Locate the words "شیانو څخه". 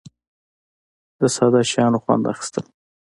1.71-2.03